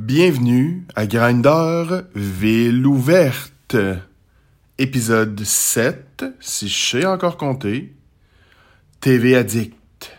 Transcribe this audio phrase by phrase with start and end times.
[0.00, 3.76] Bienvenue à Grinder Ville ouverte.
[4.78, 7.96] Épisode 7, si je sais encore compter.
[9.00, 10.16] TV Addict.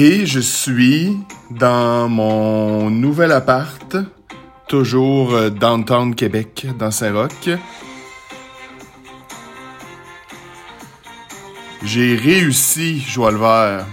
[0.00, 1.18] Et je suis
[1.50, 3.96] dans mon nouvel appart,
[4.68, 7.48] toujours euh, downtown Québec, dans Saint-Roch.
[11.82, 13.86] J'ai réussi, Joie le vert.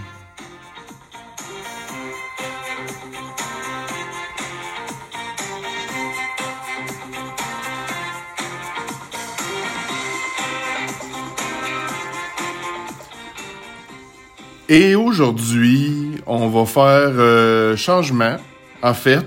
[14.68, 18.36] Et aujourd'hui, on va faire euh, changement,
[18.82, 19.26] en fait,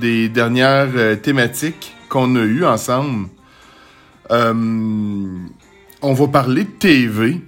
[0.00, 3.28] des dernières euh, thématiques qu'on a eues ensemble.
[4.30, 4.52] Euh,
[6.02, 7.40] on va parler de TV.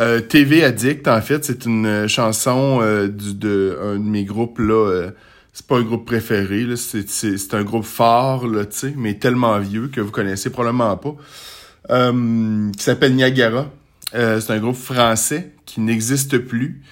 [0.00, 5.10] Euh, TV Addict, en fait, c'est une chanson du, de un de mes groupes là.
[5.52, 9.58] c'est pas un groupe préféré, là, c'est, un groupe fort, là, tu sais, mais tellement
[9.58, 11.16] vieux que vous connaissez probablement pas.
[11.88, 13.66] qui s'appelle Niagara.
[14.12, 16.82] c'est un groupe français qui n'existe plus.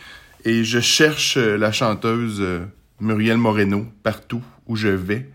[0.46, 2.60] Et je cherche euh, la chanteuse euh,
[3.00, 5.28] Muriel Moreno partout où je vais.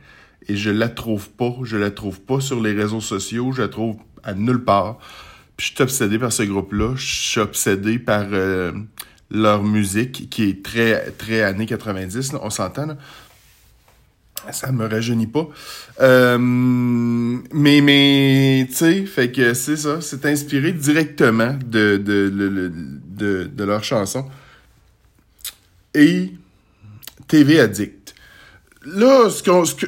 [0.47, 1.53] Et je la trouve pas.
[1.63, 3.51] Je la trouve pas sur les réseaux sociaux.
[3.51, 4.99] Je la trouve à nulle part.
[5.57, 6.93] Puis je suis obsédé par ce groupe-là.
[6.95, 8.71] Je suis obsédé par euh,
[9.29, 12.31] leur musique qui est très, très années 90.
[12.41, 12.97] On s'entend, là.
[14.51, 15.47] Ça me rajeunit pas.
[15.99, 19.99] mais, mais, tu sais, fait que c'est ça.
[19.99, 24.25] C'est inspiré directement de, de, de, de, leurs chansons.
[25.93, 26.31] Et
[27.27, 28.15] TV Addict.
[28.85, 29.43] Là, ce,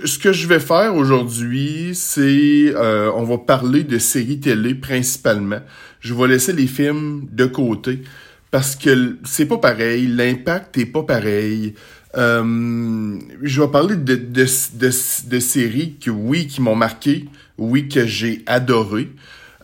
[0.05, 5.61] ce, que, je vais faire aujourd'hui, c'est euh, on va parler de séries télé principalement.
[5.99, 8.03] Je vais laisser les films de côté
[8.51, 11.73] parce que c'est pas pareil, l'impact est pas pareil.
[12.15, 17.25] Euh, je vais parler de, de, de, séries que oui, qui m'ont marqué,
[17.57, 19.09] oui, que j'ai adoré.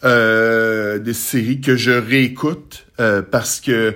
[0.05, 3.95] Euh, des séries que je réécoute euh, parce que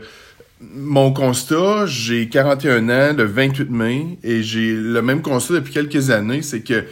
[0.74, 6.10] mon constat, j'ai 41 ans le 28 mai et j'ai le même constat depuis quelques
[6.10, 6.86] années, c'est que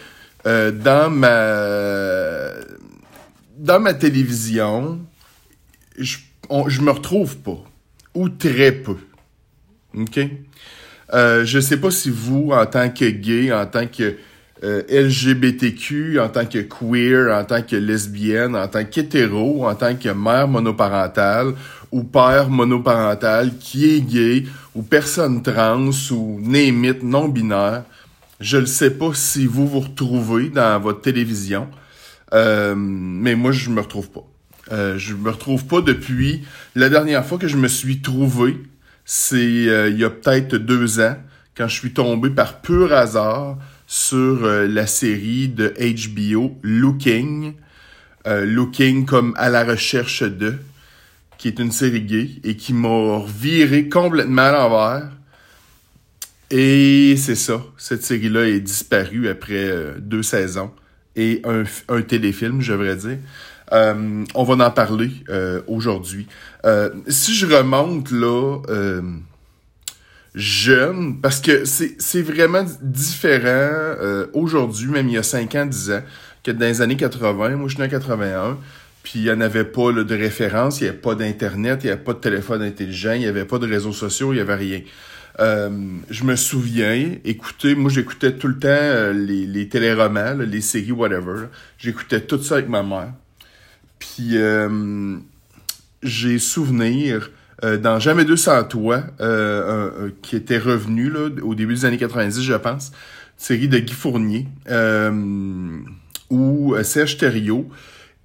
[0.45, 2.51] euh, dans ma
[3.57, 4.99] dans télévision,
[5.97, 6.17] je,
[6.67, 7.63] je me retrouve pas
[8.15, 8.97] ou très peu.
[9.95, 10.19] OK?
[11.13, 14.15] Euh, je sais pas si vous, en tant que gay, en tant que
[14.63, 19.95] euh, LGBTQ, en tant que queer, en tant que lesbienne, en tant qu'hétéro, en tant
[19.95, 21.53] que mère monoparentale
[21.91, 27.83] ou père monoparental qui est gay ou personne trans ou némite non binaire.
[28.39, 31.67] Je ne sais pas si vous vous retrouvez dans votre télévision,
[32.33, 34.23] euh, mais moi je me retrouve pas.
[34.71, 36.43] Euh, je me retrouve pas depuis
[36.75, 38.57] la dernière fois que je me suis trouvé,
[39.05, 41.17] c'est euh, il y a peut-être deux ans
[41.55, 47.55] quand je suis tombé par pur hasard sur euh, la série de HBO Looking.
[48.25, 50.55] Euh, Looking comme à la recherche de,
[51.41, 55.09] qui est une série gay et qui m'a viré complètement à l'envers.
[56.51, 60.69] Et c'est ça, cette série-là est disparue après euh, deux saisons
[61.15, 63.17] et un, téléfilm, je devrais dire.
[63.71, 65.11] on va en parler
[65.67, 66.27] aujourd'hui.
[67.07, 68.59] si je remonte là
[70.33, 75.91] jeune, parce que c'est vraiment différent euh, aujourd'hui, même il y a 5 ans, 10
[75.91, 76.01] ans,
[76.43, 77.55] que dans les années 80.
[77.55, 78.57] Moi, je suis né en 81.
[79.03, 81.91] Puis il n'y en avait pas de référence, il n'y avait pas d'Internet, il n'y
[81.91, 84.55] avait pas de téléphone intelligent, il n'y avait pas de réseaux sociaux, il n'y avait
[84.55, 84.81] rien.
[85.39, 85.69] Euh,
[86.09, 91.47] je me souviens, écoutez, moi j'écoutais tout le temps euh, les, téléromans, les séries, whatever.
[91.77, 93.13] J'écoutais tout ça avec ma mère.
[93.97, 94.37] Puis
[96.03, 97.29] j'ai souvenir
[97.63, 101.97] euh, dans Jamais deux sans toi, euh, qui était revenu là, au début des années
[101.97, 102.91] 90, je pense,
[103.37, 105.11] série de Guy Fournier, euh,
[106.29, 107.69] où Serge Thériault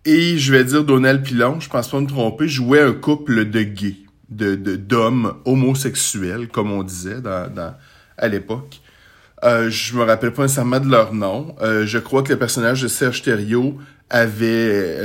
[0.06, 3.62] et je vais dire Donald Pilon, je pense pas me tromper, jouait un couple de
[3.62, 3.97] gays,
[4.31, 7.75] de d'hommes homosexuels, comme on disait dans, dans
[8.17, 8.81] à l'époque.
[9.44, 11.55] Euh, je me rappelle pas nécessairement de leur nom.
[11.61, 13.76] je crois que le personnage de Serge Thériault
[14.08, 14.99] avait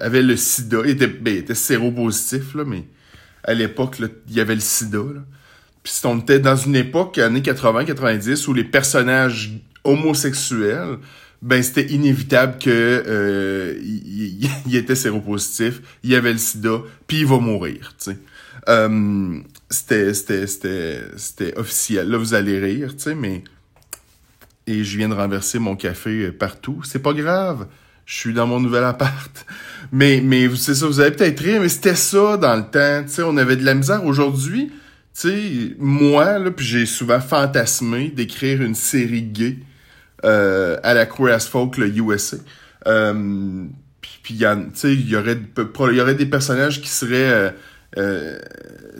[0.00, 2.84] avait le sida, il était, ben, il était séropositif, là, mais
[3.42, 3.98] à l'époque,
[4.28, 4.98] il y avait le sida.
[4.98, 5.22] Là.
[5.84, 9.52] Puis on était dans une époque, années 80-90, où les personnages
[9.84, 10.96] homosexuels
[11.42, 12.70] ben c'était inévitable que
[13.06, 18.18] euh, il, il, était séropositif, il avait le sida, puis il va mourir, tu sais.
[18.68, 22.08] Euh, c'était c'était c'était c'était officiel.
[22.08, 23.44] Là vous allez rire, tu sais, mais
[24.66, 26.80] et je viens de renverser mon café partout.
[26.84, 27.66] C'est pas grave.
[28.06, 29.46] Je suis dans mon nouvel appart.
[29.92, 33.12] Mais mais c'est ça, vous avez peut-être rire, mais c'était ça dans le temps, tu
[33.12, 34.72] sais, on avait de la misère aujourd'hui.
[35.14, 39.73] Tu sais, moi là, puis j'ai souvent fantasmé d'écrire une série gay euh,
[40.24, 42.36] à la Queer Folk, le USA.
[42.86, 43.64] Euh,
[44.22, 44.40] puis, il
[45.10, 47.50] y aurait, y aurait des personnages qui seraient euh,
[47.98, 48.38] euh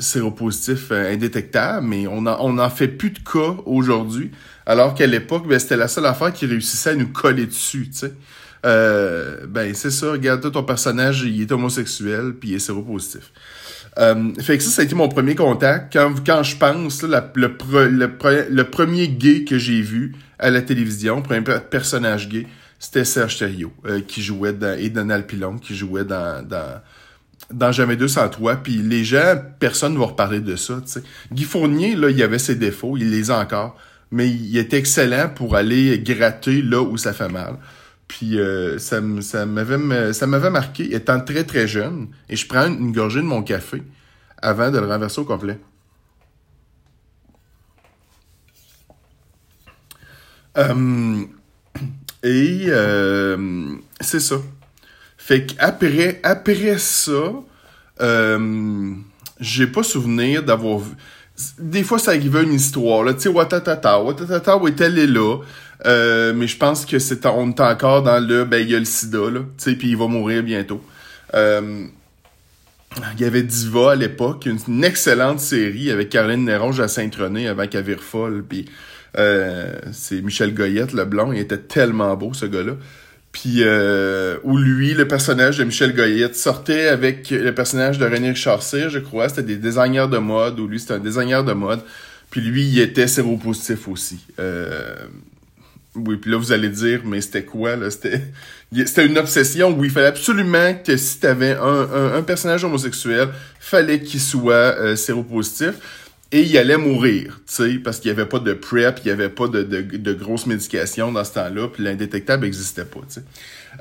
[0.01, 4.33] séropositifs indétectables, mais on en, on en fait plus de cas aujourd'hui.
[4.67, 7.99] Alors qu'à l'époque, ben, c'était la seule affaire qui réussissait à nous coller dessus, tu
[7.99, 8.13] sais.
[8.67, 13.31] Euh, ben, c'est ça, regarde, ton personnage, il est homosexuel, puis il est séropositif.
[13.99, 15.93] Euh, fait que ça, ça a été mon premier contact.
[15.93, 17.57] Quand, quand je pense, là, le,
[18.51, 22.47] le, premier gay que j'ai vu à la télévision, premier personnage gay,
[22.79, 26.81] c'était Serge Thériault, euh, qui jouait dans, et Donald Pilon, qui jouait dans, dans,
[27.51, 28.57] dans Jamais 203.
[28.57, 30.81] Puis les gens, personne ne va reparler de ça.
[31.33, 33.77] Guy Fournier, là, il avait ses défauts, il les a encore,
[34.11, 37.57] mais il est excellent pour aller gratter là où ça fait mal.
[38.07, 42.93] Puis euh, ça m'avait ça m'avait marqué étant très très jeune et je prends une
[42.93, 43.83] gorgée de mon café
[44.43, 45.59] avant de le renverser au complet.
[50.57, 51.25] Euh,
[52.23, 54.37] et euh, c'est ça.
[55.17, 57.33] Fait qu'après après ça,
[58.01, 58.95] euh,
[59.41, 60.95] j'ai pas souvenir d'avoir vu.
[61.59, 63.15] Des fois, ça arrivait une histoire, là.
[63.15, 64.01] Tu sais, Watatata.
[64.01, 65.39] Watatata est allé là.
[65.87, 68.79] Euh, mais je pense que c'est on est encore dans le ben il y a
[68.79, 70.83] le sida là, tu sais puis il va mourir bientôt.
[71.35, 71.87] Euh,
[73.15, 77.67] il y avait Diva à l'époque, une, excellente série avec Caroline Néron, à Saint-René avant
[77.67, 78.67] qu'elle vire folle puis
[79.19, 82.73] euh, c'est Michel Goyette le blanc, il était tellement beau ce gars-là.
[83.35, 88.31] Puis euh, où lui, le personnage de Michel Goyette, sortait avec le personnage de René
[88.31, 89.29] Richard je crois.
[89.29, 91.81] C'était des designers de mode, où lui, c'était un designer de mode.
[92.31, 94.21] Puis lui, il était séropositif aussi.
[94.39, 94.95] Euh,
[95.97, 97.91] oui, puis là, vous allez dire, mais c'était quoi, là?
[97.91, 98.23] C'était,
[98.73, 103.29] c'était une obsession où il fallait absolument que si t'avais un, un, personnage homosexuel,
[103.59, 106.04] fallait qu'il soit euh, séropositif
[106.35, 109.13] et il allait mourir, tu sais, parce qu'il y avait pas de PrEP, il y
[109.13, 113.23] avait pas de, de, grosses médications dans ce temps-là, puis l'indétectable existait pas, tu sais.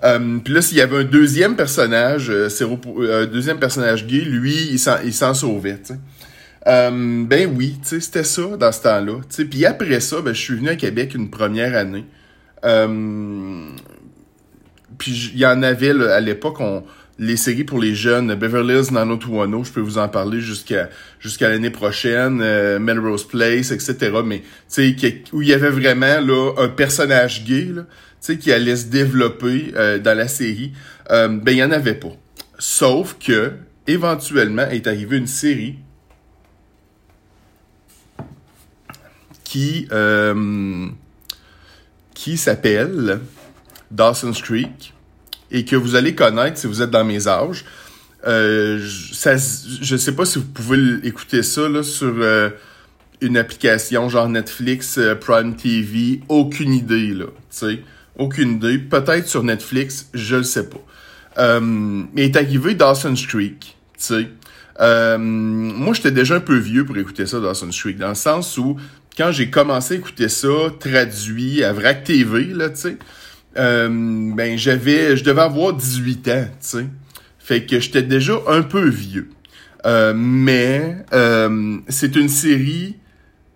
[0.03, 4.69] Euh, puis là, s'il y avait un deuxième personnage, euh, euh deuxième personnage gay, lui,
[4.71, 5.99] il s'en, sauvait, tu sais.
[6.67, 9.21] Euh, ben oui, tu sais, c'était ça dans ce temps-là.
[9.49, 12.05] Puis après ça, ben, je suis venu à Québec une première année.
[14.99, 16.83] Puis il y en avait à l'époque, on,
[17.19, 20.89] les séries pour les jeunes, Beverly Hills 90210, je peux vous en parler jusqu'à
[21.19, 24.11] jusqu'à l'année prochaine, euh, Melrose Place, etc.
[24.25, 24.39] Mais
[24.73, 27.83] tu sais, où il y avait vraiment là un personnage gay, tu
[28.19, 30.73] sais, qui allait se développer euh, dans la série.
[31.09, 32.15] ben il y en avait pas.
[32.57, 33.51] Sauf que
[33.87, 35.75] éventuellement est arrivée une série
[39.43, 40.87] qui, euh,
[42.15, 43.19] qui s'appelle
[43.91, 44.92] Dawson's Creek
[45.53, 47.63] et que vous allez connaître si vous êtes dans mes âges.
[48.25, 52.49] Euh, ça, je sais pas si vous pouvez écouter ça là, sur euh,
[53.21, 57.25] une application genre Netflix, euh, Prime TV, aucune idée là,
[57.57, 57.83] tu
[58.17, 58.77] aucune idée.
[58.77, 60.81] Peut-être sur Netflix, je le sais pas.
[61.37, 64.27] Euh, mais est arrivé Dawson's Creek, tu sais.
[64.79, 68.77] Moi, j'étais déjà un peu vieux pour écouter ça, Dawson's Creek, dans le sens où
[69.17, 70.47] quand j'ai commencé à écouter ça,
[70.79, 72.97] traduit à VRAC TV, là, tu sais,
[73.57, 73.87] euh,
[74.33, 76.85] ben, j'avais, je devais avoir 18 ans, tu sais.
[77.39, 79.29] Fait que j'étais déjà un peu vieux.
[79.85, 82.95] Euh, mais euh, c'est une série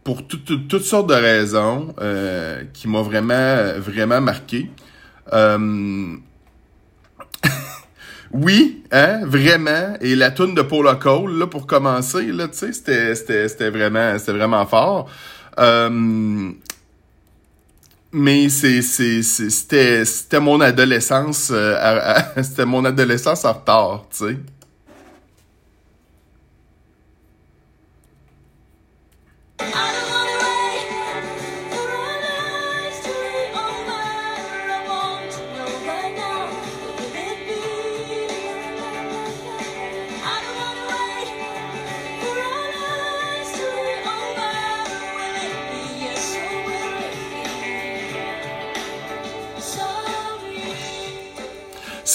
[0.03, 1.93] pour toutes sortes de raisons
[2.73, 4.69] qui m'a vraiment vraiment marqué.
[8.31, 9.95] oui, hein, vraiment.
[9.99, 13.69] Et la tune de Paula Cole là pour commencer là, tu sais, c'était c'était c'était
[13.69, 15.09] vraiment c'était vraiment fort.
[18.11, 24.37] Mais c'est c'était c'était mon adolescence euh, c'était mon adolescence en retard, tu sais.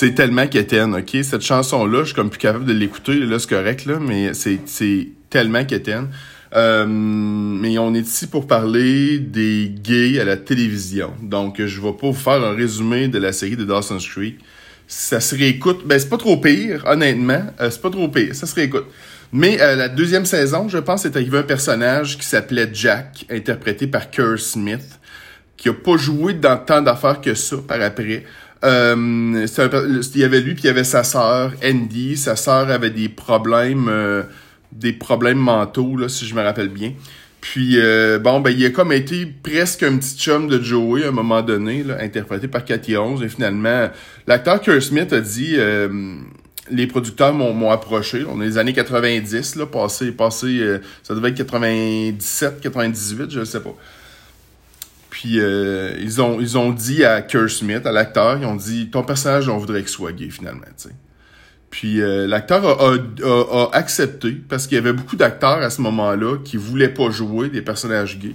[0.03, 1.17] C'est tellement quétaine, OK?
[1.23, 4.59] Cette chanson-là, je suis comme plus capable de l'écouter, là, c'est correct, là, mais c'est,
[5.31, 6.09] tellement quétaine.
[6.57, 11.13] Euh, mais on est ici pour parler des gays à la télévision.
[11.23, 14.39] Donc, je vais pas vous faire un résumé de la série de Dawson's Creek.
[14.89, 15.87] Ça se réécoute.
[15.87, 17.45] Ben, c'est pas trop pire, honnêtement.
[17.61, 18.35] Euh, c'est pas trop pire.
[18.35, 18.87] Ça se réécoute.
[19.33, 23.87] Mais euh, la deuxième saison, je pense, est arrivé un personnage qui s'appelait Jack, interprété
[23.87, 24.99] par Kerr Smith,
[25.57, 28.25] qui a pas joué dans tant d'affaires que ça par après.
[28.65, 29.47] Euh,
[30.15, 32.17] il y avait lui puis il y avait sa sœur Andy.
[32.17, 34.23] Sa sœur avait des problèmes, euh,
[34.71, 36.93] des problèmes mentaux là, si je me rappelle bien.
[37.41, 41.09] Puis euh, bon ben il a comme été presque un petit chum de Joey à
[41.09, 43.91] un moment donné, là, interprété par Cathy 11 et finalement
[44.29, 45.57] l'acteur Kerr Smith a dit
[46.71, 48.25] les producteurs m'ont approché.
[48.29, 53.45] On est les années 90 là, passé passé ça devait être 97, 98, je ne
[53.45, 53.75] sais pas.
[55.13, 58.89] Puis euh, ils ont ils ont dit à Kerr Smith, à l'acteur, ils ont dit
[58.89, 60.95] ton personnage on voudrait qu'il soit gay finalement, tu sais.
[61.69, 66.39] Puis euh, l'acteur a, a, accepté parce qu'il y avait beaucoup d'acteurs à ce moment-là
[66.43, 68.35] qui voulaient pas jouer des personnages gays.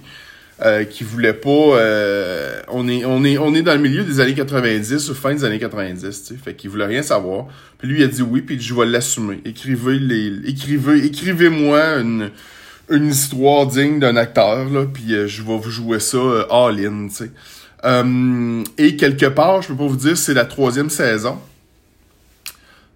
[0.64, 4.20] Euh, qui voulaient pas euh, on est on est on est dans le milieu des
[4.20, 7.46] années 90 ou fin des années 90 tu fait qu'il voulait rien savoir
[7.78, 12.30] puis lui il a dit oui puis je vais l'assumer écrivez les écrivez écrivez-moi une
[12.90, 17.08] une histoire digne d'un acteur, là, puis euh, je vais vous jouer ça euh, all-in,
[17.08, 17.30] tu sais.
[17.84, 21.38] Euh, et quelque part, je peux pas vous dire c'est la troisième saison,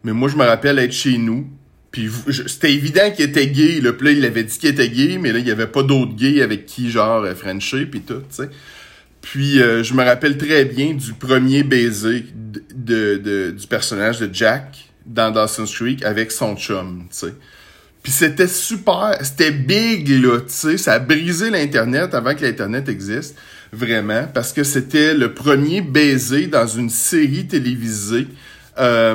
[0.03, 1.47] mais moi je me rappelle être chez nous,
[1.91, 2.11] puis
[2.47, 5.33] c'était évident qu'il était gay, là, puis là il avait dit qu'il était gay, mais
[5.33, 8.51] là il y avait pas d'autres gays avec qui genre Frencher puis tout, tu sais.
[9.21, 12.27] Puis je me rappelle très bien du premier baiser
[12.75, 17.35] de, de, du personnage de Jack dans Dawson's Creek avec son chum, tu sais.
[18.03, 22.89] Puis c'était super, c'était big là, tu sais, ça a brisé l'internet avant que l'internet
[22.89, 23.37] existe,
[23.73, 28.27] vraiment, parce que c'était le premier baiser dans une série télévisée
[28.81, 29.15] euh,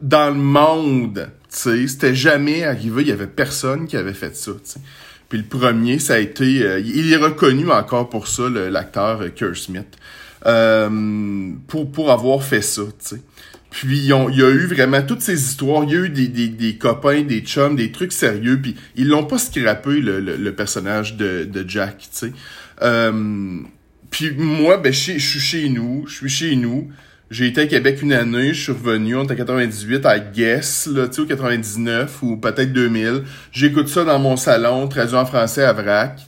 [0.00, 4.36] dans le monde, tu sais, c'était jamais arrivé, il y avait personne qui avait fait
[4.36, 4.80] ça, tu sais.
[5.28, 9.56] Puis le premier, ça a été, euh, il est reconnu encore pour ça, l'acteur Kerr
[9.56, 9.96] Smith,
[10.46, 13.22] euh, pour pour avoir fait ça, tu sais.
[13.74, 15.82] Puis il y a eu vraiment toutes ces histoires.
[15.82, 18.60] Il y a eu des, des, des copains, des chums, des trucs sérieux.
[18.62, 22.32] Puis ils l'ont pas scrappé, le, le, personnage de, de Jack, tu sais.
[22.82, 23.58] Euh,
[24.12, 26.04] puis moi, ben, je suis chez nous.
[26.06, 26.92] Je suis chez nous.
[27.32, 28.54] J'ai été à Québec une année.
[28.54, 29.16] Je suis revenu.
[29.16, 33.24] On était en 98 à Guess, là, tu sais, au 99 ou peut-être 2000.
[33.50, 36.20] J'écoute ça dans mon salon, traduit en français à Vrac.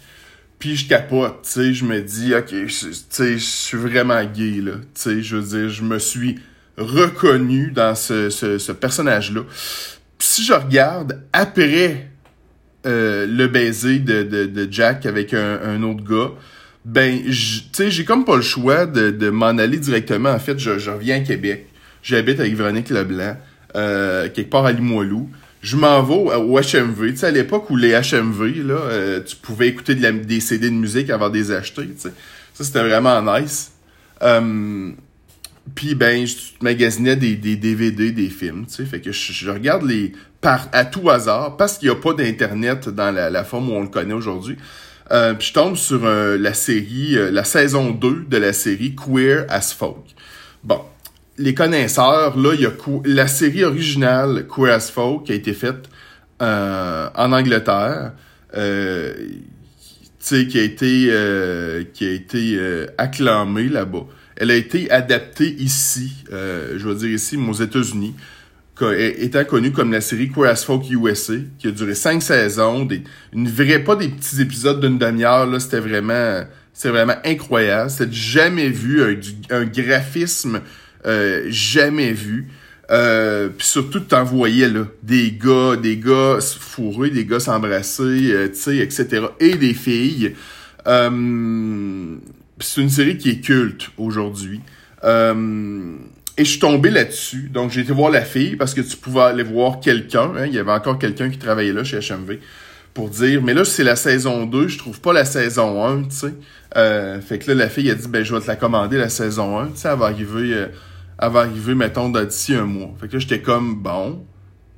[0.59, 1.73] Puis je capote, tu sais.
[1.73, 4.73] Je me dis, OK, tu sais, je suis vraiment gay, là.
[4.73, 6.41] Tu sais, je veux dire, je me suis
[6.79, 9.43] reconnu dans ce, ce, personnage-là.
[10.19, 12.09] Si je regarde après
[12.87, 16.33] euh, le baiser de, de, de, Jack avec un, un autre gars,
[16.85, 17.33] ben, tu
[17.73, 20.31] sais, j'ai comme pas le choix de, de m'en aller directement.
[20.31, 21.67] En fait, je, je reviens à Québec.
[22.03, 23.37] J'habite avec Véronique Leblanc,
[23.75, 25.29] euh, quelque part à Limoilou.
[25.63, 27.11] Je m'en vais au HMV.
[27.11, 30.39] Tu sais, à l'époque où les HMV, là, euh, tu pouvais écouter de la, des
[30.39, 32.13] CD de musique avant de les acheter, tu sais.
[32.55, 33.73] Ça, c'était vraiment nice.
[34.23, 34.93] Euh,
[35.75, 38.85] puis ben, je magasinais des, des DVD, des films, tu sais.
[38.85, 42.89] Fait que je, regarde les par à tout hasard, parce qu'il n'y a pas d'internet
[42.89, 44.57] dans la, la, forme où on le connaît aujourd'hui.
[45.13, 48.97] Euh, puis je tombe sur euh, la série, euh, la saison 2 de la série
[48.97, 50.05] Queer as Folk.
[50.65, 50.81] Bon,
[51.39, 52.73] les connaisseurs, là, il y a
[53.05, 55.89] la série originale Queer as Folk qui a été faite
[56.41, 58.13] en Angleterre.
[58.53, 58.61] tu
[60.19, 64.07] sais, qui a été qui a été acclamée là-bas.
[64.37, 68.15] Elle a été adaptée ici, euh, je veux dire ici, aux États-Unis,
[68.83, 73.03] étant connue comme la série Queer as Folk USA, qui a duré cinq saisons, des,
[73.33, 77.91] une vraie, pas des petits épisodes d'une demi-heure, là, c'était vraiment, c'est vraiment incroyable.
[77.91, 79.03] C'était jamais vu,
[79.51, 80.61] un, graphisme
[81.07, 82.49] euh, jamais vu.
[82.91, 88.55] Euh, puis surtout, t'envoyais là des gars, des gars fourrés, des gars s'embrasser, euh, tu
[88.55, 89.27] sais, etc.
[89.41, 90.35] Et des filles.
[90.87, 92.17] Euh,
[92.61, 94.61] c'est une série qui est culte aujourd'hui.
[95.05, 95.97] Euh,
[96.39, 97.49] et je suis tombé là-dessus.
[97.53, 100.33] Donc, j'ai été voir la fille parce que tu pouvais aller voir quelqu'un.
[100.37, 102.39] Hein, il y avait encore quelqu'un qui travaillait là chez HMV
[102.93, 106.17] pour dire, mais là, c'est la saison 2, je trouve pas la saison 1, tu
[106.17, 106.35] sais.
[106.77, 109.11] Euh, fait que là, la fille a dit, ben, je vais te la commander, la
[109.11, 109.67] saison 1.
[109.69, 110.69] Tu sais, elle va arriver, euh,
[111.21, 112.95] elle va arriver, mettons, d'ici un mois.
[112.99, 114.25] Fait que là, j'étais comme, bon,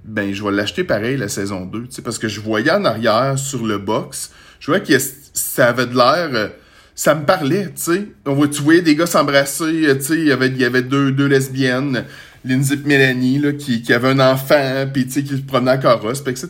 [0.05, 2.85] ben, je vais l'acheter pareil, la saison 2, tu sais, parce que je voyais en
[2.85, 4.99] arrière, sur le box, je voyais que
[5.33, 6.31] ça avait de l'air...
[6.33, 6.49] Euh,
[6.99, 8.09] ça me parlait, tu sais.
[8.27, 11.13] On voit, tu des gars s'embrasser, tu sais, il y avait, il y avait deux,
[11.13, 12.05] deux lesbiennes,
[12.45, 15.79] Lindsay et Mélanie, là, qui, qui avaient un enfant, puis tu sais, qui se promenaient
[15.79, 16.49] en carrosse, puis etc.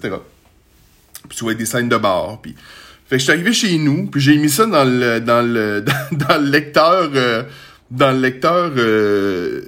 [1.29, 2.55] Puis tu voyais des scènes de bar, puis...
[3.07, 5.85] Fait que je suis arrivé chez nous, puis j'ai mis ça dans le, dans le,
[6.13, 7.43] dans, le lecteur, euh,
[7.91, 9.61] dans le lecteur euh,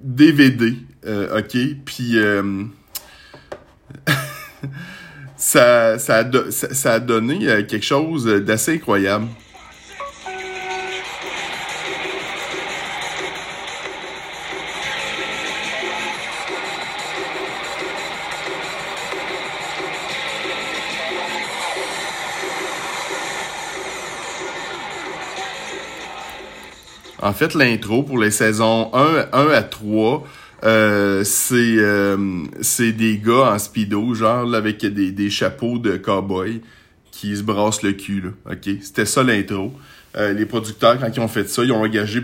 [0.00, 2.16] DVD, euh, ok, puis...
[2.16, 2.70] tu
[5.36, 9.26] ça, ça, a, ça, a donné quelque chose d'assez incroyable.
[27.20, 30.26] En fait, l'intro pour les saisons 1, 1 à 3,
[30.64, 36.60] euh, c'est euh, c'est des gars en speedo, genre avec des, des chapeaux de cowboy
[37.10, 38.24] qui se brassent le cul.
[38.48, 39.72] Ok, C'était ça l'intro.
[40.16, 42.22] Euh, les producteurs, quand ils ont fait ça, ils ont engagé...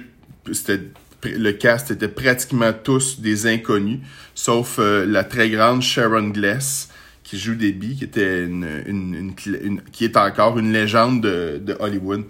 [0.53, 0.81] c'était
[1.25, 3.99] le cast était pratiquement tous des inconnus,
[4.37, 6.91] sauf la très grande Sharon Gless,
[7.25, 11.77] qui joue Debbie, qui était une, une, une, qui est encore une légende de, de
[11.81, 12.23] Hollywood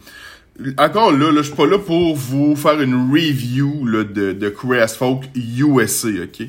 [0.77, 4.81] encore là, là je suis pas là pour vous faire une review là, de, de
[4.81, 6.47] as Folk USA, ok?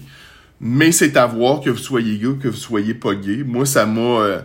[0.61, 3.43] Mais c'est à voir que vous soyez gay que vous soyez pas gay.
[3.45, 4.41] Moi, ça m'a euh,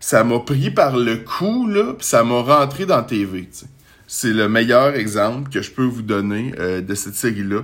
[0.00, 3.48] ça m'a pris par le cou, là, pis ça m'a rentré dans TV,
[4.06, 7.62] C'est le meilleur exemple que je peux vous donner euh, de cette série-là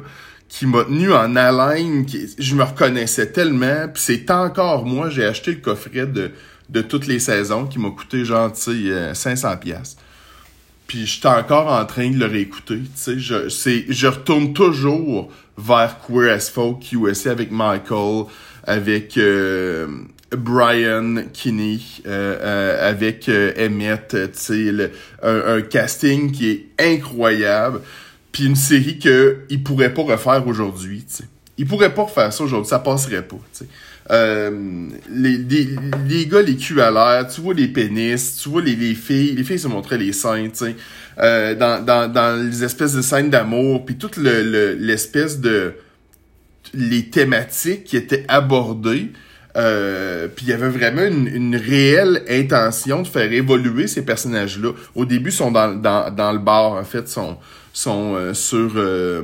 [0.49, 5.25] qui m'a tenu en haleine, qui, je me reconnaissais tellement, puis c'est encore moi, j'ai
[5.25, 6.33] acheté le coffret de,
[6.69, 9.97] de toutes les saisons qui m'a coûté tu sais, 500 euh, pièces
[10.87, 12.79] puis j'étais encore en train de le réécouter.
[12.79, 13.49] Tu sais, je,
[13.89, 18.25] je retourne toujours vers Queer as Folk USA avec Michael,
[18.65, 19.87] avec euh,
[20.37, 24.91] Brian Kinney, euh, euh, avec Emmett, tu sais,
[25.23, 27.81] un, un, casting qui est incroyable,
[28.33, 31.05] puis une série que il pourrait pas refaire aujourd'hui.
[31.09, 31.25] Tu sais.
[31.57, 33.39] Il pourrait pas refaire ça aujourd'hui, ça passerait pas.
[33.53, 33.67] Tu sais.
[34.11, 35.69] Euh, les, les,
[36.09, 39.35] les, gars, les culs à l'air, tu vois les pénis, tu vois les, les filles,
[39.35, 40.77] les filles se montraient les seins, tu sais,
[41.19, 45.73] euh, dans, dans, dans les espèces de scènes d'amour, puis toute le, l'espèce de...
[46.75, 49.11] les thématiques qui étaient abordées,
[49.57, 54.73] euh, puis il y avait vraiment une, une, réelle intention de faire évoluer ces personnages-là.
[54.95, 57.39] Au début, ils sont dans, dans, dans le bar, en fait, sont,
[57.73, 58.73] sont euh, sur...
[58.77, 59.23] Euh,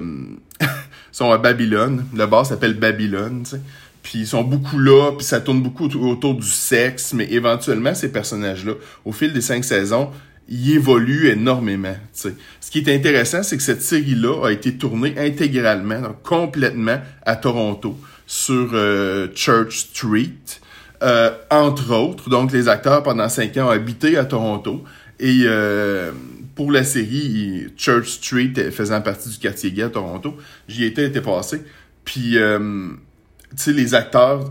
[1.12, 2.06] sont à Babylone.
[2.14, 3.60] Le bar s'appelle Babylone, tu sais.
[4.02, 8.10] Puis ils sont beaucoup là, puis ça tourne beaucoup autour du sexe, mais éventuellement, ces
[8.10, 8.72] personnages-là,
[9.04, 10.10] au fil des cinq saisons,
[10.50, 11.94] ils évoluent énormément.
[12.12, 12.34] sais.
[12.60, 17.36] Ce qui est intéressant, c'est que cette série-là a été tournée intégralement, donc complètement à
[17.36, 20.32] Toronto, sur euh, Church Street,
[21.02, 22.28] euh, entre autres.
[22.28, 24.82] Donc les acteurs, pendant cinq ans, ont habité à Toronto.
[25.20, 26.10] Et euh,
[26.56, 30.36] pour la série, Church Street faisant partie du quartier gay à Toronto,
[30.66, 31.62] j'y étais été passé.
[32.04, 32.38] Puis tu
[33.56, 34.50] sais, les acteurs,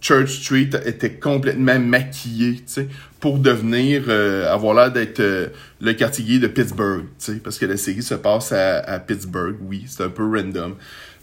[0.00, 2.88] Church Street était complètement maquillé, tu sais,
[3.20, 5.48] pour devenir, euh, avoir l'air d'être euh,
[5.80, 9.84] le quartier de Pittsburgh, tu sais, parce que la série se passe à, Pittsburgh, oui,
[9.86, 10.74] c'est un peu random.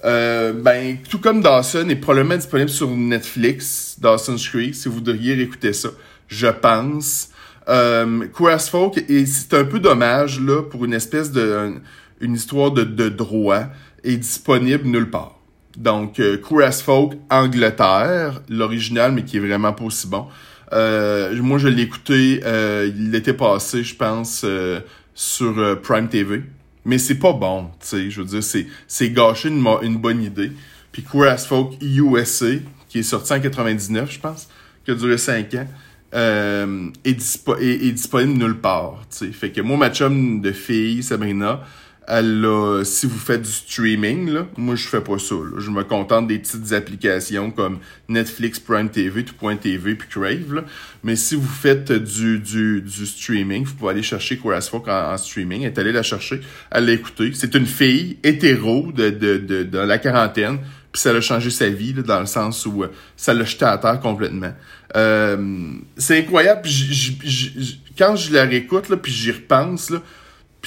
[0.06, 5.40] Euh, ben, tout comme Dawson est probablement disponible sur Netflix, Dawson's Creek, si vous devriez
[5.42, 5.90] écouter ça,
[6.28, 7.30] je pense.
[7.68, 8.28] Euh,
[8.70, 11.74] Folk, et c'est un peu dommage, là, pour une espèce de,
[12.22, 13.64] une histoire de, de droit,
[14.04, 15.37] est disponible nulle part.
[15.78, 20.26] Donc, euh, Folk, Angleterre, l'original, mais qui est vraiment pas aussi bon.
[20.74, 24.80] Euh, moi, je l'ai écouté euh, l'été passé, je pense, euh,
[25.14, 26.42] sur euh, Prime TV.
[26.84, 28.10] Mais c'est pas bon, tu sais.
[28.10, 30.52] Je veux dire, c'est, c'est gâcher une, une bonne idée.
[30.92, 32.48] Puis Queer Folk USA,
[32.90, 34.50] qui est sorti en 99, je pense,
[34.84, 35.68] qui a duré 5 ans,
[36.16, 37.20] euh, est,
[37.62, 39.32] est, disponible nulle part, tu sais.
[39.32, 41.62] Fait que moi, ma chum de fille, Sabrina,
[42.08, 45.36] elle a, si vous faites du streaming, là, moi je fais pas ça.
[45.58, 50.54] Je me contente des petites applications comme Netflix, Prime TV, Tout.tv puis Crave.
[50.54, 50.64] Là.
[51.04, 55.18] Mais si vous faites du, du, du streaming, vous pouvez aller chercher Queer en, en,
[55.18, 55.64] streaming.
[55.64, 56.40] Elle est allée la chercher,
[56.72, 57.32] elle l'a écouté.
[57.34, 60.60] C'est une fille hétéro de, de, de, de la quarantaine.
[60.94, 63.66] Puis ça a changé sa vie là, dans le sens où euh, ça l'a jeté
[63.66, 64.54] à terre complètement.
[64.96, 66.70] Euh, c'est incroyable.
[67.98, 70.02] quand je la réécoute, là, puis j'y repense, là,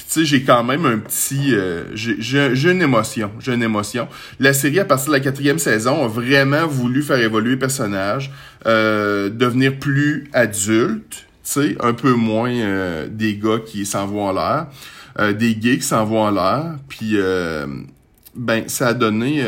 [0.01, 1.53] puis tu sais, j'ai quand même un petit...
[1.53, 3.29] Euh, j'ai une émotion.
[3.39, 4.07] J'ai une émotion.
[4.39, 8.31] La série, à partir de la quatrième saison, a vraiment voulu faire évoluer le personnage,
[8.65, 14.25] euh, devenir plus adulte, tu sais, un peu moins euh, des gars qui s'en vont
[14.25, 14.67] en l'air,
[15.19, 16.77] euh, des gays qui s'en vont en l'air.
[16.89, 17.15] Puis,
[18.35, 19.43] ben, ça a donné...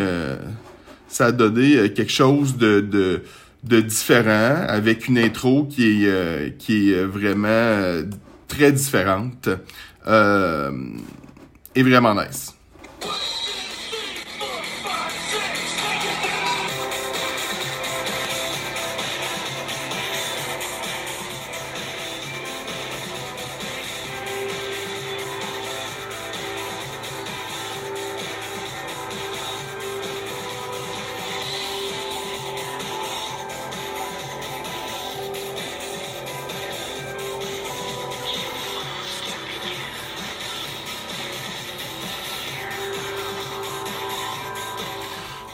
[1.07, 2.79] ça a donné quelque chose de...
[2.79, 3.23] de
[3.63, 8.03] de différent avec une intro qui est qui est vraiment
[8.53, 9.57] très différente euh,
[10.05, 12.53] est vraiment nice.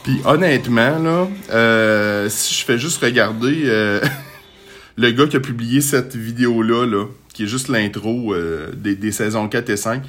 [0.02, 4.00] Puis honnêtement, là, euh, si je fais juste regarder euh,
[4.96, 9.12] le gars qui a publié cette vidéo-là, là, qui est juste l'intro euh, des, des,
[9.12, 10.02] saisons 4 et 5,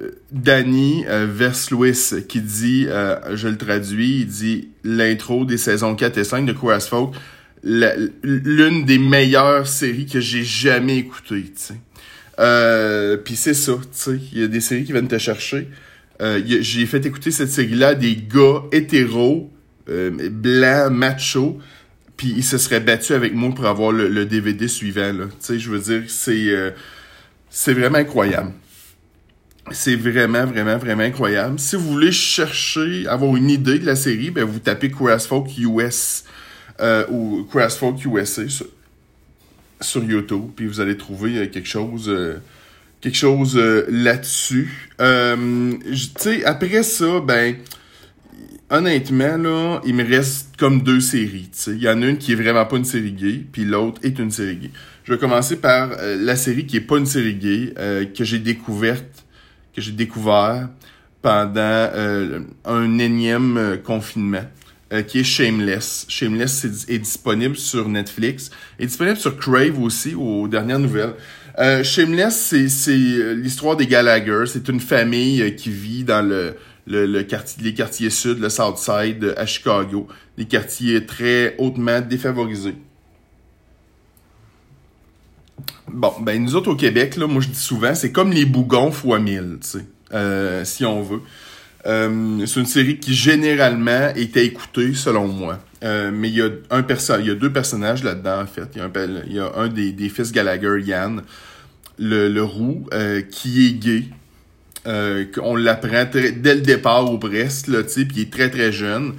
[0.00, 6.24] euh, Danny Versluis, qui dit, je le traduis, il dit l'intro des saisons 4 et
[6.24, 7.14] 5 de Quest Folk,
[7.62, 11.74] l'une des meilleures séries que j'ai jamais écoutées, tu sais.
[12.38, 15.68] Euh, puis c'est ça, tu sais, il y a des séries qui viennent te chercher.
[16.20, 19.50] Euh, j'ai fait écouter cette série-là des gars hétéros,
[19.88, 21.58] euh, blancs, machos,
[22.16, 25.12] puis ils se seraient battus avec moi pour avoir le, DVD suivant.
[25.14, 26.72] Tu sais, je veux dire, c'est euh,
[27.48, 28.52] c'est vraiment incroyable.
[29.70, 31.58] C'est vraiment, vraiment, vraiment incroyable.
[31.58, 36.24] Si vous voulez chercher, avoir une idée de la série, ben vous tapez Folk US
[36.80, 38.66] euh, ou Folk USA sur,
[39.80, 42.10] sur, YouTube, puis vous allez trouver quelque chose
[43.00, 44.88] quelque chose euh, là-dessus.
[45.00, 47.56] Euh, tu sais, après ça, ben,
[48.70, 51.50] honnêtement, là, il me reste comme deux séries.
[51.68, 54.18] Il y en a une qui est vraiment pas une série gay, puis l'autre est
[54.18, 54.70] une série gay.
[55.04, 57.72] Je vais commencer par euh, la série qui est pas une série gay,
[58.14, 59.24] que j'ai découverte,
[59.74, 60.68] que j'ai découvert
[61.22, 61.88] pendant
[62.64, 64.44] un énième confinement.
[65.08, 66.06] qui est Shameless.
[66.08, 71.14] Shameless est, disponible sur Netflix, est disponible sur Crave aussi aux dernières nouvelles.
[71.58, 74.44] Euh, Shameless, c'est euh, l'histoire des Gallagher.
[74.46, 79.34] C'est une famille euh, qui vit dans le, quartier, les quartiers sud, le South Side
[79.36, 80.06] à Chicago.
[80.36, 82.76] Des quartiers très hautement défavorisés.
[85.92, 88.90] Bon, ben nous autres au Québec, là, moi je dis souvent, c'est comme les bougons
[88.90, 91.22] fois mille, tu sais, euh, si on veut.
[91.86, 95.58] Euh, c'est une série qui généralement à écouter selon moi.
[95.84, 96.84] Euh, mais il y a un
[97.20, 98.68] il y a deux personnages là-dedans en fait.
[98.74, 101.22] Il y a un, y a un des, des, fils Gallagher, Yann,
[101.98, 104.04] le, le roux, euh, qui est gay.
[104.86, 108.72] Euh, on l'apprend dès le départ au Brest, là, tu puis il est très très
[108.72, 109.14] jeune.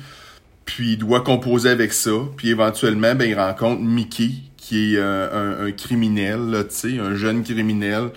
[0.65, 2.11] Puis il doit composer avec ça.
[2.37, 7.43] Puis éventuellement, ben, il rencontre Mickey, qui est un, un, criminel, tu sais, un jeune
[7.43, 8.09] criminel.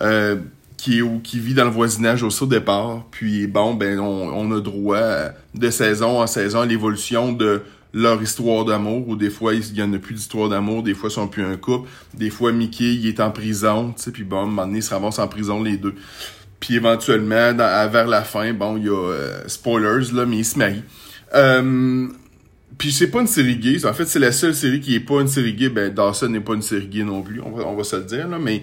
[0.00, 0.36] Euh,
[0.76, 3.04] qui, est, qui vit dans le voisinage au départ.
[3.10, 7.62] Puis bon, ben on, on a droit de saison en saison à l'évolution de
[7.94, 11.08] leur histoire d'amour, ou des fois, il y en a plus d'histoire d'amour, des fois,
[11.08, 14.24] ils sont plus un couple, des fois, Mickey, il est en prison, tu sais, puis
[14.24, 15.94] bon, à un moment donné, ils se ramassent en prison, les deux.
[16.60, 20.58] Puis éventuellement, vers la fin, bon, il y a, euh, spoilers, là, mais ils se
[20.58, 20.84] marient.
[21.34, 22.08] Euh,
[22.76, 25.20] puis c'est pas une série gay, en fait, c'est la seule série qui est pas
[25.20, 27.74] une série gay, ben, Dawson n'est pas une série gay non plus, on va, on
[27.74, 28.62] va se le dire, là, mais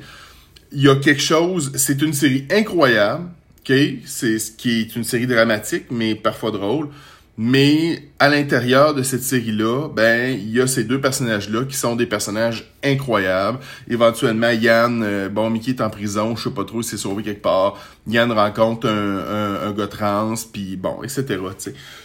[0.71, 3.25] il y a quelque chose, c'est une série incroyable,
[3.59, 6.89] ok, c'est ce qui est une série dramatique, mais parfois drôle,
[7.37, 11.97] mais à l'intérieur de cette série-là, ben il y a ces deux personnages-là qui sont
[11.97, 13.59] des personnages incroyables.
[13.89, 17.41] Éventuellement, Yann, euh, bon, Mickey est en prison, je sais pas trop, s'est sauvé quelque
[17.41, 17.77] part.
[18.07, 21.37] Yann rencontre un, un, gars trans, puis bon, etc.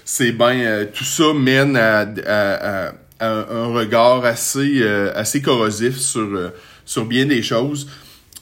[0.05, 2.89] C'est bien, euh, tout ça mène à, à,
[3.21, 6.51] à, un regard assez euh, assez corrosif sur
[6.85, 7.89] sur bien des choses.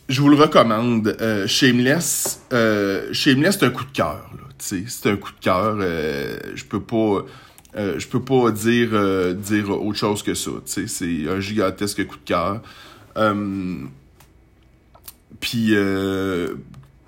[0.08, 1.14] Je vous le recommande.
[1.46, 2.40] Shameless,
[3.12, 5.76] Shameless, c'est un coup de cœur c'est un coup de cœur.
[5.80, 7.24] Euh, je peux pas.
[7.76, 10.50] Euh, je peux pas dire euh, dire autre chose que ça.
[10.64, 12.62] C'est un gigantesque coup de cœur.
[15.40, 15.72] Puis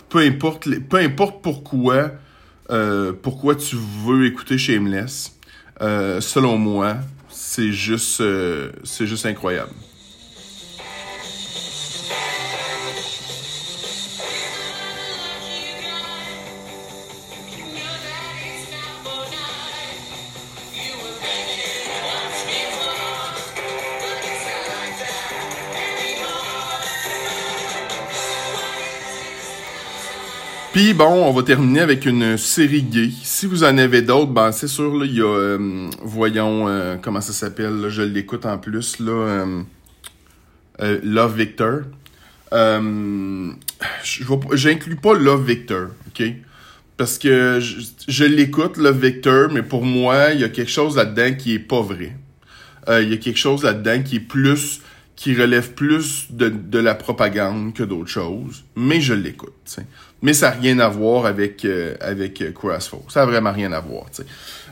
[0.08, 2.12] peu importe peu importe pourquoi
[3.22, 5.38] pourquoi tu veux écouter Shameless,
[5.80, 6.96] selon moi,
[7.28, 8.22] c'est juste
[8.84, 9.72] c'est juste incroyable.
[30.72, 33.10] Puis bon, on va terminer avec une série gay.
[33.24, 36.96] Si vous en avez d'autres, ben c'est sûr, là, il y a, euh, voyons, euh,
[37.02, 39.46] comment ça s'appelle, je l'écoute en plus, là,
[40.80, 41.80] euh, Love Victor.
[44.52, 46.22] J'inclus pas Love Victor, ok?
[46.96, 50.94] Parce que je, je l'écoute, Love Victor, mais pour moi, il y a quelque chose
[50.94, 52.16] là-dedans qui est pas vrai.
[52.88, 54.82] Il y a quelque chose là-dedans qui est plus
[55.20, 59.52] qui relève plus de, de la propagande que d'autres choses, mais je l'écoute.
[60.22, 62.52] Mais ça n'a rien à voir avec euh, avec euh,
[63.08, 64.06] Ça n'a vraiment rien à voir.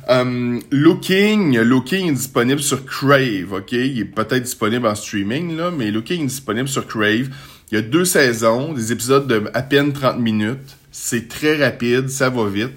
[0.09, 3.73] Um, Looking, Looking est disponible sur Crave, ok?
[3.73, 7.29] Il est peut-être disponible en streaming, là, mais Looking est disponible sur Crave.
[7.71, 10.77] Il y a deux saisons, des épisodes de à peine 30 minutes.
[10.91, 12.73] C'est très rapide, ça va vite.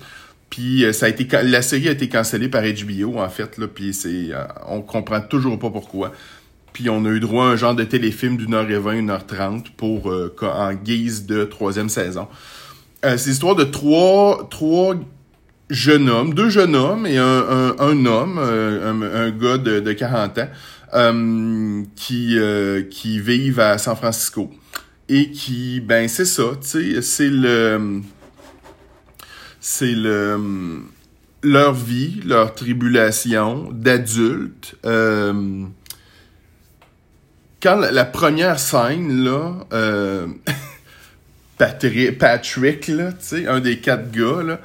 [0.50, 3.68] Puis euh, ça a été la série a été cancellée par HBO en fait là,
[3.68, 4.30] puis c'est
[4.68, 6.12] on comprend toujours pas pourquoi.
[6.74, 9.10] Puis on a eu droit à un genre de téléfilm d'une heure et vingt, une
[9.10, 12.28] heure trente pour euh, en guise de troisième saison.
[13.04, 14.96] Euh, c'est l'histoire de trois, trois
[15.70, 20.50] jeune homme, deux jeunes hommes et un, homme, un, un, gars de, de 40 ans,
[20.94, 24.52] euh, qui, euh, vivent à San Francisco.
[25.08, 28.02] Et qui, ben c'est ça, tu sais, c'est le...
[29.64, 30.82] C'est le
[31.44, 34.76] leur vie, leur tribulation d'adultes.
[34.86, 35.64] Euh,
[37.62, 40.28] quand la, première scène, là, euh,
[41.58, 44.60] Patrick, Patrick, là, tu sais, un des quatre gars, là,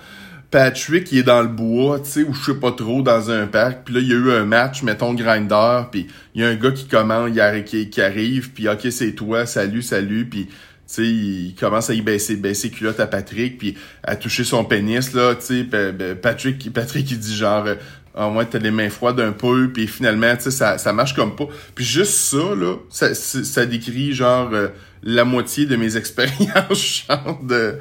[0.51, 3.47] Patrick, il est dans le bois, tu sais, ou je sais pas trop, dans un
[3.47, 3.85] parc.
[3.85, 5.83] Puis là, il y a eu un match, mettons, grinder.
[5.91, 8.53] Puis il y a un gars qui commande, qui, arrive.
[8.53, 10.25] Puis OK, c'est toi, salut, salut.
[10.25, 10.49] Puis,
[10.87, 13.59] sais, il commence à y baisser, baisser culotte à Patrick.
[13.59, 15.67] Puis à toucher son pénis, là, tu sais.
[16.23, 17.67] Patrick, Patrick, il dit genre...
[18.17, 21.15] Ah ouais, t'as les mains froides un peu, puis finalement, tu sais, ça, ça marche
[21.15, 21.49] comme pas.
[21.75, 24.69] Puis juste ça, là, ça, ça décrit genre euh,
[25.03, 27.79] la moitié de mes expériences genre de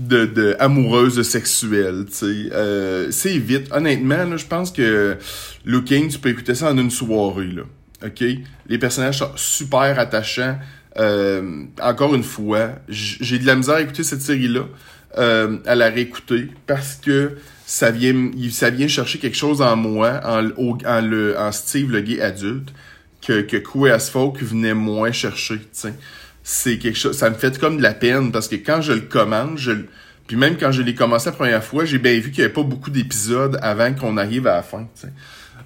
[0.00, 2.50] de, de amoureuse sexuelle, tu sais.
[2.52, 3.68] Euh, c'est vite.
[3.70, 5.16] Honnêtement, là, je pense que
[5.64, 7.62] Looking, tu peux écouter ça en une soirée, là.
[8.04, 8.24] OK?
[8.66, 10.58] Les personnages sont super attachants.
[10.98, 14.62] Euh, encore une fois, j'ai de la misère à écouter cette série-là,
[15.18, 17.36] euh, à la réécouter, parce que
[17.70, 22.00] ça vient, ça vient chercher quelque chose en moi, en, en, le, en Steve le
[22.00, 22.72] gay adulte,
[23.22, 25.94] que, que Queer as Folk venait moins chercher, tu sais
[26.42, 29.02] c'est quelque chose, ça me fait comme de la peine parce que quand je le
[29.02, 29.72] commande, je
[30.26, 32.52] puis même quand je l'ai commencé la première fois, j'ai bien vu qu'il n'y avait
[32.52, 34.88] pas beaucoup d'épisodes avant qu'on arrive à la fin.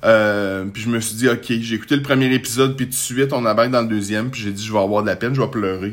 [0.04, 2.96] Euh, puis je me suis dit, ok, j'ai écouté le premier épisode, puis tout de
[2.96, 5.34] suite, on abat dans le deuxième, puis j'ai dit, je vais avoir de la peine,
[5.34, 5.92] je vais pleurer.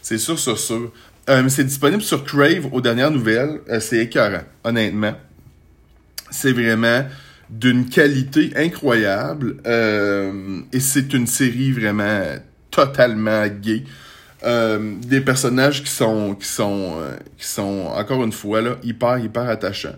[0.00, 0.92] C'est sûr, c'est sûr.
[1.28, 3.60] Euh, c'est disponible sur Crave aux dernières nouvelles.
[3.68, 5.14] Euh, c'est écœurant, honnêtement.
[6.34, 7.04] C'est vraiment
[7.48, 9.56] d'une qualité incroyable.
[9.66, 12.22] Euh, et c'est une série vraiment
[12.70, 13.84] totalement gay.
[14.42, 19.18] Euh, des personnages qui sont qui sont euh, qui sont encore une fois là hyper
[19.18, 19.96] hyper attachants.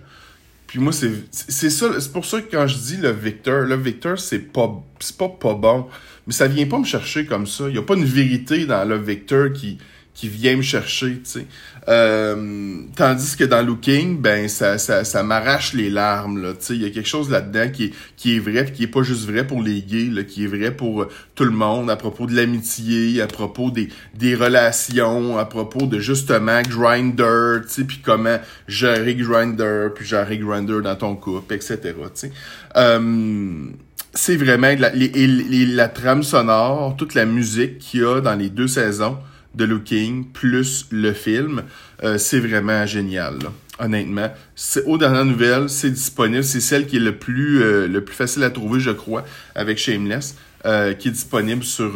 [0.69, 3.77] Puis moi c'est c'est ça c'est pour ça que quand je dis le Victor, le
[3.77, 4.71] Victor c'est pas
[5.01, 5.89] c'est pas pas bon,
[6.27, 8.87] mais ça vient pas me chercher comme ça, il y a pas une vérité dans
[8.87, 9.79] le Victor qui
[10.17, 11.47] qui vient me chercher, tu sais.
[11.89, 16.75] Euh, tandis que dans Looking, ben ça, ça, ça m'arrache les larmes, là, tu sais.
[16.75, 19.29] Il y a quelque chose là-dedans qui est, qui est vrai, qui est pas juste
[19.29, 22.27] vrai pour les gays, là, qui est vrai pour euh, tout le monde, à propos
[22.27, 28.01] de l'amitié, à propos des, des relations, à propos de justement Grinder, tu sais, puis
[28.03, 32.33] comment gérer Grinder, puis gérer Grinder dans ton couple, etc., tu sais.
[32.77, 33.67] Euh,
[34.15, 38.67] c'est vraiment la, la trame sonore, toute la musique qu'il y a dans les deux
[38.67, 39.19] saisons
[39.57, 41.63] de Looking plus le film,
[42.05, 43.39] euh, c'est vraiment génial.
[43.79, 48.05] honnêtement, c'est aux dernières nouvelles, c'est disponible, c'est celle qui est le plus euh, le
[48.05, 51.93] plus facile à trouver, je crois, avec Shameless, euh, qui est disponible sur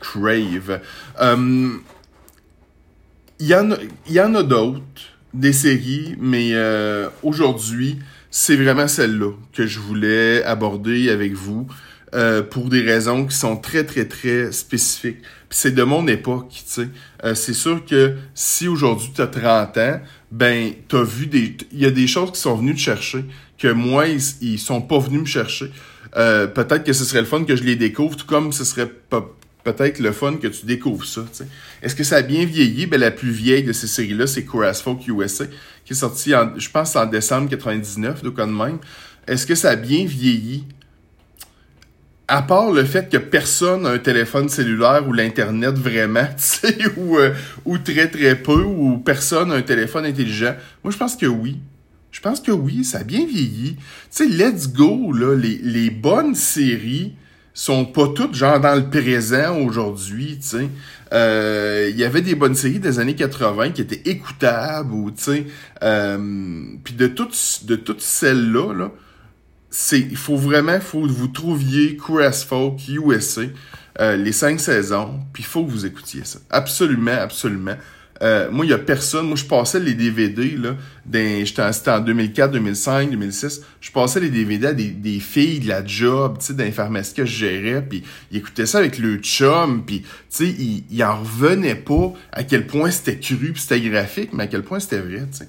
[0.00, 0.80] Crave.
[3.40, 4.82] Il y en a, a d'autres
[5.34, 6.54] des séries, mais
[7.22, 7.98] aujourd'hui,
[8.30, 11.66] c'est vraiment celle-là que je voulais aborder avec vous.
[12.14, 15.22] Euh, pour des raisons qui sont très, très, très spécifiques.
[15.54, 16.88] C'est de mon époque, tu sais.
[17.24, 21.56] Euh, c'est sûr que si aujourd'hui tu as 30 ans, ben, t'as vu des...
[21.72, 23.26] Il y a des choses qui sont venues te chercher,
[23.58, 25.70] que moi, ils, ils sont pas venus me chercher.
[26.16, 28.90] Euh, peut-être que ce serait le fun que je les découvre, tout comme ce serait
[29.62, 31.22] peut-être le fun que tu découvres ça.
[31.32, 31.46] sais.
[31.82, 32.86] Est-ce que ça a bien vieilli?
[32.86, 35.44] Ben, la plus vieille de ces séries-là, c'est Crash Folk USA,
[35.84, 38.78] qui est sortie, en, je pense, en décembre 99, donc de même.
[39.26, 40.64] Est-ce que ça a bien vieilli?
[42.32, 46.78] À part le fait que personne n'a un téléphone cellulaire ou l'internet vraiment, tu sais,
[46.96, 47.34] ou, euh,
[47.66, 51.58] ou très très peu, ou personne n'a un téléphone intelligent, moi je pense que oui.
[52.10, 53.76] Je pense que oui, ça a bien vieilli.
[53.76, 57.14] Tu sais, let's go, là, les, les bonnes séries
[57.52, 60.68] sont pas toutes genre dans le présent aujourd'hui, tu sais.
[61.12, 65.22] Euh, il y avait des bonnes séries des années 80 qui étaient écoutables ou tu
[65.22, 65.46] sais
[65.82, 68.90] euh, puis de toutes de toutes celles-là là,
[69.72, 73.40] c'est il faut vraiment faut que vous trouviez Queer Folk USA
[74.00, 76.38] euh, les cinq saisons puis il faut que vous écoutiez ça.
[76.50, 77.76] Absolument absolument.
[78.20, 79.26] Euh, moi il y a personne.
[79.26, 80.76] Moi je passais les DVD là
[81.44, 85.84] c'était en 2004 2005 2006 je passais les DVD à des, des filles de la
[85.84, 89.84] job tu sais d'un pharmacie que je gérais puis ils écoutaient ça avec le chum
[89.86, 93.80] puis tu sais ils, ils en revenaient pas à quel point c'était cru puis c'était
[93.80, 95.48] graphique mais à quel point c'était vrai tu sais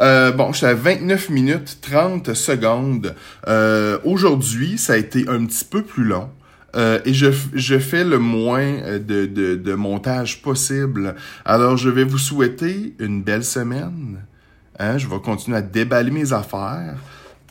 [0.00, 3.14] euh, bon, je suis à 29 minutes 30 secondes.
[3.46, 6.30] Euh, aujourd'hui, ça a été un petit peu plus long.
[6.76, 11.16] Euh, et je, je fais le moins de, de, de, montage possible.
[11.44, 14.20] Alors, je vais vous souhaiter une belle semaine.
[14.78, 14.96] Hein?
[14.96, 16.94] Je vais continuer à déballer mes affaires.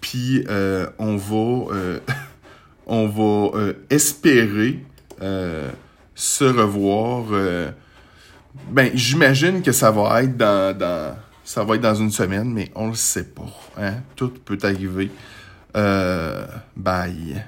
[0.02, 0.46] Puis,
[0.98, 2.00] on va,
[2.88, 4.80] on va espérer
[6.16, 7.26] se revoir.
[8.72, 11.14] ben, j'imagine que ça va être dans, dans
[11.50, 13.50] ça va être dans une semaine, mais on le sait pas.
[13.76, 14.04] Hein?
[14.16, 15.10] Tout peut arriver.
[15.76, 16.46] Euh,
[16.78, 17.44] bye.